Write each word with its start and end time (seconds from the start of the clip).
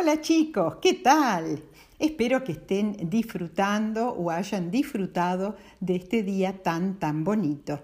Hola 0.00 0.22
chicos, 0.22 0.76
¿qué 0.80 0.94
tal? 0.94 1.62
Espero 1.98 2.42
que 2.42 2.52
estén 2.52 3.10
disfrutando 3.10 4.08
o 4.14 4.30
hayan 4.30 4.70
disfrutado 4.70 5.56
de 5.78 5.96
este 5.96 6.22
día 6.22 6.62
tan 6.62 6.98
tan 6.98 7.22
bonito. 7.22 7.80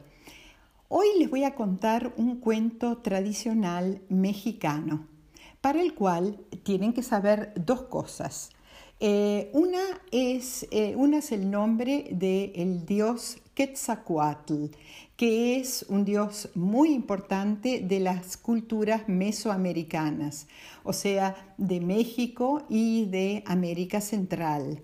Hoy 0.88 1.08
les 1.18 1.28
voy 1.28 1.44
a 1.44 1.54
contar 1.54 2.14
un 2.16 2.36
cuento 2.36 2.96
tradicional 3.02 4.00
mexicano, 4.08 5.06
para 5.60 5.82
el 5.82 5.92
cual 5.92 6.38
tienen 6.62 6.94
que 6.94 7.02
saber 7.02 7.52
dos 7.54 7.82
cosas. 7.82 8.48
Eh, 8.98 9.50
una, 9.52 9.82
es, 10.10 10.66
eh, 10.70 10.94
una 10.96 11.18
es 11.18 11.32
el 11.32 11.50
nombre 11.50 12.08
del 12.12 12.86
dios 12.86 13.36
Quetzalcoatl, 13.56 14.66
que 15.16 15.56
es 15.56 15.86
un 15.88 16.04
dios 16.04 16.50
muy 16.54 16.92
importante 16.92 17.80
de 17.80 18.00
las 18.00 18.36
culturas 18.36 19.08
mesoamericanas, 19.08 20.46
o 20.84 20.92
sea, 20.92 21.54
de 21.56 21.80
México 21.80 22.64
y 22.68 23.06
de 23.06 23.42
América 23.46 24.02
Central. 24.02 24.82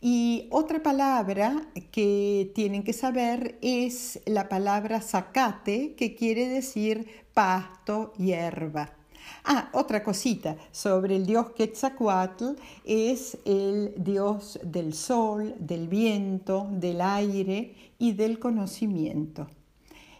Y 0.00 0.48
otra 0.50 0.82
palabra 0.82 1.68
que 1.92 2.50
tienen 2.54 2.84
que 2.84 2.94
saber 2.94 3.58
es 3.60 4.18
la 4.24 4.48
palabra 4.48 5.02
zacate, 5.02 5.94
que 5.94 6.14
quiere 6.14 6.48
decir 6.48 7.06
pasto, 7.34 8.14
hierba. 8.14 8.94
Ah, 9.44 9.70
otra 9.72 10.02
cosita 10.02 10.56
sobre 10.72 11.16
el 11.16 11.26
dios 11.26 11.50
Quetzalcoatl 11.50 12.56
es 12.84 13.38
el 13.44 13.94
dios 13.96 14.58
del 14.62 14.92
sol, 14.92 15.54
del 15.58 15.88
viento, 15.88 16.68
del 16.70 17.00
aire 17.00 17.74
y 17.98 18.12
del 18.12 18.38
conocimiento. 18.38 19.46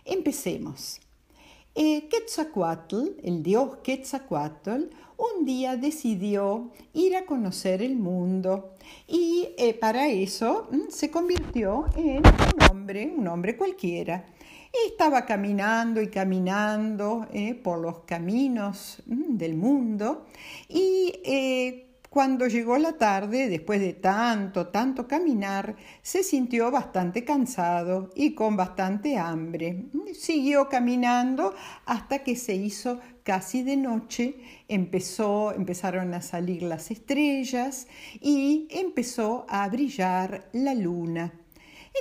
Empecemos. 0.05 1.01
Eh, 1.75 2.09
Quetzalcoatl, 2.09 3.17
el 3.23 3.43
dios 3.43 3.79
Quetzalcoatl, 3.83 4.85
un 5.19 5.45
día 5.45 5.77
decidió 5.77 6.71
ir 6.93 7.17
a 7.17 7.27
conocer 7.27 7.83
el 7.83 7.97
mundo 7.97 8.75
y 9.07 9.49
eh, 9.59 9.75
para 9.75 10.09
eso 10.09 10.69
mm, 10.71 10.91
se 10.91 11.11
convirtió 11.11 11.87
en 11.97 12.19
un 12.19 12.71
hombre, 12.71 13.13
un 13.17 13.27
hombre 13.29 13.57
cualquiera 13.57 14.25
estaba 14.87 15.25
caminando 15.25 16.01
y 16.01 16.09
caminando 16.09 17.27
eh, 17.33 17.55
por 17.55 17.79
los 17.79 18.01
caminos 18.01 19.03
mm, 19.07 19.37
del 19.37 19.55
mundo 19.57 20.27
y 20.69 21.21
eh, 21.25 21.87
cuando 22.17 22.47
llegó 22.47 22.79
la 22.79 22.95
tarde, 22.95 23.47
después 23.47 23.79
de 23.79 23.93
tanto, 23.93 24.69
tanto 24.69 25.07
caminar, 25.07 25.77
se 26.01 26.23
sintió 26.23 26.71
bastante 26.71 27.27
cansado 27.27 28.11
y 28.15 28.35
con 28.35 28.57
bastante 28.57 29.19
hambre. 29.19 29.85
Siguió 30.15 30.67
caminando 30.71 31.55
hasta 31.85 32.21
que 32.21 32.35
se 32.35 32.55
hizo 32.55 33.01
casi 33.23 33.63
de 33.63 33.77
noche, 33.77 34.37
empezó, 34.67 35.53
empezaron 35.53 36.15
a 36.15 36.23
salir 36.23 36.63
las 36.63 36.91
estrellas 36.91 37.87
y 38.19 38.67
empezó 38.71 39.45
a 39.47 39.69
brillar 39.69 40.49
la 40.55 40.73
luna. 40.73 41.35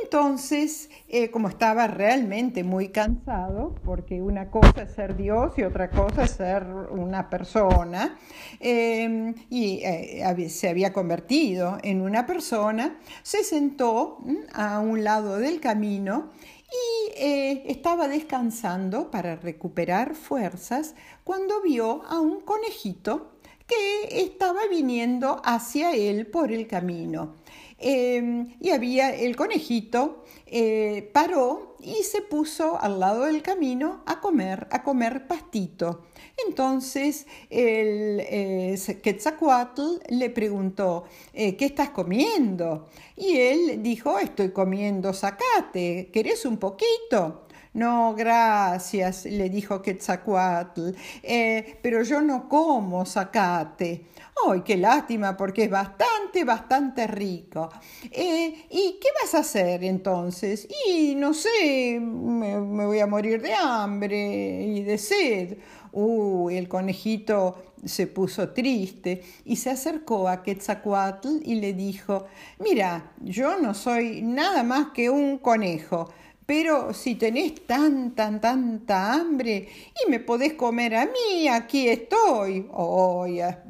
Entonces, 0.03 0.89
eh, 1.07 1.31
como 1.31 1.47
estaba 1.47 1.87
realmente 1.87 2.63
muy 2.63 2.89
cansado, 2.89 3.75
porque 3.83 4.21
una 4.21 4.49
cosa 4.49 4.83
es 4.83 4.91
ser 4.91 5.15
Dios 5.15 5.53
y 5.57 5.63
otra 5.63 5.89
cosa 5.89 6.23
es 6.23 6.31
ser 6.31 6.63
una 6.63 7.29
persona, 7.29 8.17
em, 8.59 9.33
y 9.49 9.81
eh, 9.83 10.49
se 10.49 10.69
había 10.69 10.91
convertido 10.91 11.77
en 11.83 12.01
una 12.01 12.25
persona, 12.25 12.99
se 13.23 13.43
sentó 13.43 14.17
mm, 14.21 14.35
a 14.53 14.79
un 14.79 15.03
lado 15.03 15.37
del 15.37 15.59
camino 15.59 16.31
y 16.71 17.11
eh, 17.17 17.63
estaba 17.67 18.07
descansando 18.07 19.11
para 19.11 19.35
recuperar 19.35 20.15
fuerzas 20.15 20.95
cuando 21.23 21.61
vio 21.61 22.03
a 22.05 22.19
un 22.19 22.41
conejito 22.41 23.34
que 23.67 24.21
estaba 24.21 24.61
viniendo 24.69 25.41
hacia 25.43 25.95
él 25.95 26.27
por 26.27 26.51
el 26.51 26.67
camino. 26.67 27.35
Em, 27.77 28.55
y 28.59 28.69
había 28.69 29.13
el 29.13 29.35
conejito, 29.35 30.23
eh, 30.45 31.09
paró 31.13 31.75
y 31.81 32.03
se 32.03 32.21
puso 32.21 32.79
al 32.79 32.99
lado 32.99 33.25
del 33.25 33.41
camino 33.41 34.01
a 34.05 34.21
comer, 34.21 34.67
a 34.71 34.81
comer 34.81 35.27
pastito. 35.27 36.05
Entonces 36.47 37.27
el 37.49 38.21
eh, 38.21 38.99
Quetzalcoatl 39.03 39.99
le 40.09 40.29
preguntó, 40.29 41.05
eh, 41.33 41.55
¿qué 41.57 41.65
estás 41.65 41.89
comiendo? 41.89 42.87
Y 43.15 43.37
él 43.37 43.83
dijo, 43.83 44.19
estoy 44.19 44.51
comiendo 44.51 45.13
zacate, 45.13 46.09
¿querés 46.13 46.45
un 46.45 46.57
poquito? 46.57 47.44
No, 47.75 48.15
gracias, 48.15 49.25
le 49.25 49.49
dijo 49.49 49.81
Quetzalcoatl, 49.81 50.91
eh, 51.21 51.77
pero 51.81 52.03
yo 52.03 52.21
no 52.21 52.47
como 52.47 53.05
zacate. 53.05 54.05
¡Ay, 54.47 54.61
qué 54.61 54.77
lástima! 54.77 55.35
Porque 55.35 55.65
es 55.65 55.69
bastante, 55.69 56.45
bastante 56.45 57.05
rico. 57.05 57.69
Eh, 58.09 58.67
¿Y 58.69 58.97
qué 59.01 59.09
vas 59.21 59.35
a 59.35 59.39
hacer 59.39 59.83
entonces? 59.83 60.69
Y 60.87 61.15
no 61.15 61.33
sé, 61.33 61.99
me, 61.99 62.57
voy 62.85 62.99
a 62.99 63.07
morir 63.07 63.41
de 63.41 63.53
hambre 63.53 64.63
y 64.67 64.83
de 64.83 64.97
sed. 64.97 65.57
Uy, 65.91 66.55
el 66.55 66.69
conejito 66.69 67.73
se 67.83 68.07
puso 68.07 68.51
triste 68.51 69.21
y 69.43 69.57
se 69.57 69.71
acercó 69.71 70.29
a 70.29 70.43
Quetzalcoatl 70.43 71.41
y 71.43 71.55
le 71.55 71.73
dijo, 71.73 72.25
mira, 72.59 73.11
yo 73.19 73.59
no 73.59 73.73
soy 73.73 74.21
nada 74.21 74.63
más 74.63 74.91
que 74.93 75.09
un 75.09 75.39
conejo 75.39 76.09
pero 76.45 76.93
si 76.93 77.15
tenés 77.15 77.65
tan, 77.65 78.11
tan, 78.13 78.39
tanta 78.39 79.13
hambre 79.13 79.67
y 80.05 80.11
me 80.11 80.19
podés 80.19 80.53
comer 80.53 80.95
a 80.95 81.05
mí, 81.05 81.47
aquí 81.47 81.89
estoy. 81.89 82.67
Oh, 82.71 83.25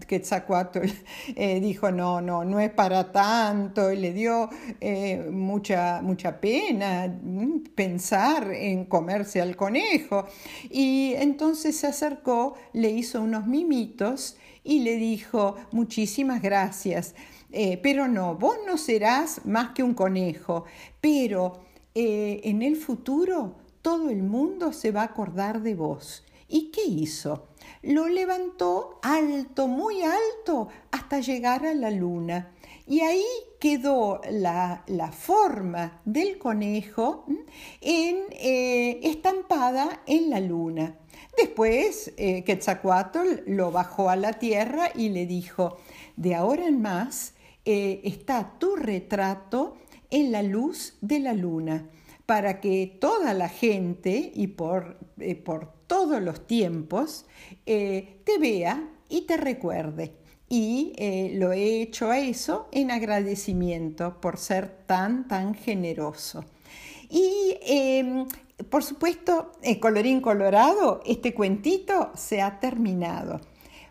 Quetzalcoatl 0.05 0.79
eh, 1.35 1.61
dijo, 1.61 1.89
no, 1.91 2.19
no, 2.19 2.43
no 2.43 2.59
es 2.59 2.71
para 2.71 3.13
tanto. 3.13 3.93
Y 3.93 3.97
le 3.97 4.11
dio 4.11 4.49
eh, 4.81 5.25
mucha, 5.31 6.01
mucha 6.01 6.41
pena 6.41 7.07
mm, 7.07 7.63
pensar 7.73 8.51
en 8.51 8.85
comerse 8.85 9.41
al 9.41 9.55
conejo. 9.55 10.25
Y 10.69 11.13
entonces 11.15 11.77
se 11.77 11.87
acercó, 11.87 12.55
le 12.73 12.89
hizo 12.89 13.21
unos 13.21 13.47
mimitos 13.47 14.35
y 14.65 14.81
le 14.81 14.97
dijo, 14.97 15.55
muchísimas 15.71 16.41
gracias. 16.41 17.15
Eh, 17.53 17.79
pero 17.81 18.09
no, 18.09 18.35
vos 18.35 18.57
no 18.67 18.77
serás 18.77 19.45
más 19.45 19.69
que 19.69 19.81
un 19.81 19.93
conejo, 19.93 20.65
pero 20.99 21.63
eh, 21.97 22.41
en 22.43 22.61
el 22.61 22.75
futuro 22.75 23.55
todo 23.81 24.09
el 24.09 24.21
mundo 24.21 24.73
se 24.73 24.91
va 24.91 25.01
a 25.01 25.05
acordar 25.05 25.61
de 25.61 25.75
vos. 25.75 26.25
¿Y 26.49 26.69
qué 26.69 26.83
hizo? 26.83 27.47
Lo 27.83 28.09
levantó 28.09 28.99
alto, 29.01 29.69
muy 29.69 30.01
alto, 30.01 30.67
hasta 30.91 31.21
llegar 31.21 31.65
a 31.65 31.73
la 31.73 31.91
luna. 31.91 32.51
Y 32.85 32.99
ahí 32.99 33.23
quedó 33.61 34.19
la, 34.29 34.83
forma 35.17 36.01
del 36.03 36.37
conejo 36.37 37.25
en, 37.79 38.25
eh, 38.31 38.99
estampada 39.03 40.01
en 40.05 40.29
la 40.29 40.41
luna. 40.41 40.97
Después 41.37 42.13
eh, 42.17 42.43
Quetzalcoatl 42.43 43.43
lo 43.47 43.71
bajó 43.71 44.09
a 44.09 44.17
la 44.17 44.33
tierra 44.33 44.89
y 44.93 45.09
le 45.09 45.25
dijo, 45.25 45.77
de 46.17 46.35
ahora 46.35 46.67
en 46.67 46.81
más 46.81 47.35
está 47.63 48.59
tu 48.59 48.75
retrato 48.75 49.75
en 50.09 50.31
la 50.31 50.43
luz 50.43 50.97
de 51.01 51.19
la 51.19 51.33
luna, 51.33 51.89
para 52.25 52.59
que 52.59 52.97
toda 52.99 53.33
la 53.33 53.49
gente 53.49 54.31
y 54.33 54.47
por, 54.47 54.97
eh, 55.19 55.35
por 55.35 55.71
todos 55.87 56.21
los 56.21 56.47
tiempos 56.47 57.25
eh, 57.65 58.21
te 58.23 58.37
vea 58.37 58.89
y 59.09 59.21
te 59.21 59.37
recuerde. 59.37 60.13
Y 60.47 60.93
eh, 60.97 61.31
lo 61.35 61.51
he 61.53 61.81
hecho 61.81 62.11
a 62.11 62.19
eso 62.19 62.67
en 62.71 62.91
agradecimiento 62.91 64.19
por 64.21 64.37
ser 64.37 64.69
tan, 64.85 65.27
tan 65.27 65.55
generoso. 65.55 66.45
Y 67.09 67.57
em, 67.61 68.27
por 68.69 68.83
supuesto, 68.83 69.51
colorín 69.79 70.21
colorado, 70.21 71.01
este 71.05 71.33
cuentito 71.33 72.11
se 72.15 72.41
ha 72.41 72.59
terminado. 72.59 73.41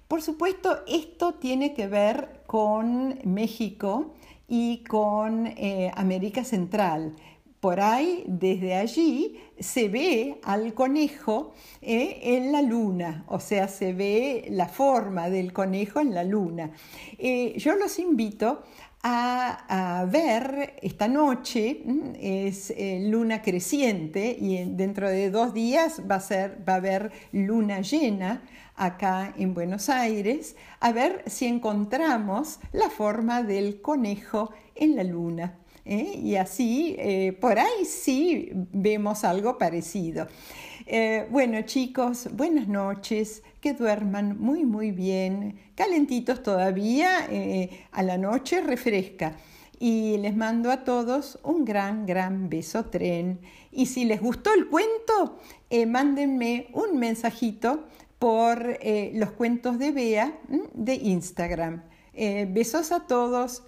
Por 0.08 0.22
supuesto, 0.22 0.81
esto 0.87 1.34
tiene 1.34 1.75
que 1.75 1.87
ver 1.87 2.40
con 2.46 3.19
México 3.25 4.14
y 4.49 4.85
con 4.85 5.46
eh, 5.46 5.91
América 5.94 6.44
Central. 6.44 7.14
Por 7.64 7.81
ahí, 7.81 8.25
desde 8.26 8.75
allí, 8.75 9.40
se 9.58 9.88
ve 9.88 10.38
al 10.43 10.75
conejo 10.75 11.55
eh, 11.81 12.20
en 12.22 12.52
la 12.52 12.61
luna, 12.61 13.25
o 13.26 13.40
sea, 13.40 13.69
se 13.69 13.94
ve 13.94 14.49
la 14.50 14.69
forma 14.69 15.31
del 15.31 15.55
conejo 15.55 15.99
en 15.99 16.12
la 16.12 16.25
luna. 16.25 16.72
Eh, 17.16 17.55
yo 17.56 17.75
los 17.76 17.99
invito 17.99 18.64
a, 19.02 20.06
ver 20.12 20.75
esta 20.82 21.08
noche, 21.08 21.82
es 22.20 22.70
luna 23.00 23.40
creciente 23.40 24.37
y 24.38 24.62
dentro 24.67 25.08
de 25.08 25.31
dos 25.31 25.55
días 25.55 26.02
va 26.02 26.17
a, 26.17 26.20
ser, 26.20 26.62
va 26.69 26.75
a 26.75 26.76
haber 26.76 27.12
luna 27.32 27.81
llena 27.81 28.43
acá 28.76 29.32
en 29.38 29.55
Buenos 29.55 29.88
Aires, 29.88 30.55
a 30.81 30.93
ver 30.93 31.22
si 31.25 31.46
encontramos 31.46 32.60
la 32.72 32.90
forma 32.90 33.43
del 33.43 33.81
conejo 33.81 34.50
en 34.75 34.96
la 34.96 35.05
luna. 35.05 35.63
¿Eh? 35.84 36.19
Y 36.22 36.36
así, 36.36 36.96
eh, 36.98 37.36
por 37.40 37.58
ahí 37.58 37.84
sí 37.84 38.50
vemos 38.72 39.25
algo 39.25 39.58
parecido. 39.58 40.26
Eh, 40.86 41.26
bueno 41.31 41.62
chicos, 41.62 42.28
buenas 42.32 42.69
noches, 42.69 43.42
que 43.60 43.72
duerman 43.72 44.38
muy 44.38 44.66
muy 44.66 44.90
bien, 44.90 45.58
calentitos 45.75 46.42
todavía, 46.42 47.28
a 47.92 48.02
la 48.02 48.19
noche 48.19 48.60
refresca. 48.60 49.36
Y 49.81 50.19
les 50.19 50.36
mando 50.36 50.70
a 50.70 50.84
todos 50.84 51.38
un 51.42 51.64
gran, 51.64 52.06
gran 52.06 52.48
beso 52.48 52.84
tren. 52.86 53.40
Y 53.72 53.86
si 53.86 54.04
les 54.04 54.20
gustó 54.20 54.52
el 54.54 54.69
cuento, 54.69 55.40
mándenme 55.88 56.69
un 56.72 56.98
mensajito 56.98 57.84
por 58.19 58.78
los 59.12 59.32
cuentos 59.32 59.78
de 59.78 59.90
Bea 59.90 60.38
de 60.75 60.94
Instagram. 60.94 61.82
besos 62.48 62.92
a 62.92 63.06
todos. 63.06 63.62